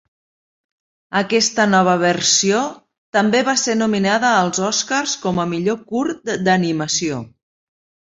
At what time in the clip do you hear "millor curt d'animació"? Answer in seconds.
5.53-7.21